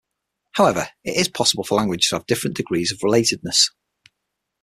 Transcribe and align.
However, 0.53 0.87
it 1.03 1.15
is 1.15 1.27
possible 1.27 1.63
for 1.63 1.75
languages 1.75 2.07
to 2.09 2.15
have 2.15 2.25
different 2.25 2.57
degrees 2.57 2.91
of 2.91 2.97
relatedness. 3.01 3.67